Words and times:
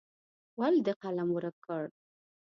ولې 0.59 0.81
دې 0.85 0.93
قلم 1.01 1.29
ورک 1.33 1.55
کړ. 1.65 1.83